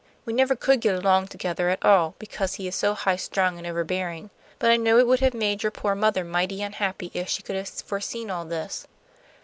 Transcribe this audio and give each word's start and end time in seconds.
We 0.25 0.33
never 0.33 0.55
could 0.55 0.81
get 0.81 0.95
along 0.95 1.27
together 1.27 1.69
at 1.69 1.85
all, 1.85 2.15
because 2.17 2.55
he 2.55 2.67
is 2.67 2.75
so 2.75 2.95
high 2.95 3.17
strung 3.17 3.59
and 3.59 3.67
overbearing. 3.67 4.31
But 4.57 4.71
I 4.71 4.77
know 4.77 4.97
it 4.97 5.05
would 5.05 5.19
have 5.19 5.35
made 5.35 5.61
your 5.61 5.71
poor 5.71 5.93
mother 5.93 6.23
mighty 6.23 6.63
unhappy 6.63 7.11
if 7.13 7.29
she 7.29 7.43
could 7.43 7.55
have 7.55 7.69
foreseen 7.69 8.31
all 8.31 8.45
this." 8.45 8.87